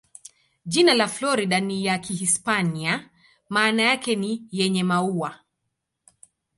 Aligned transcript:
Jina 0.75 0.93
la 0.95 1.07
Florida 1.07 1.59
ni 1.59 1.83
ya 1.85 1.97
Kihispania, 1.99 3.09
maana 3.49 3.83
yake 3.83 4.15
ni 4.15 4.47
"yenye 4.51 4.83
maua". 4.83 5.39